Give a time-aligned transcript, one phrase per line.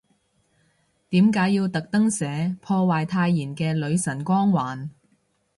[1.09, 4.89] 點解要特登寫，破壞太妍嘅女神光環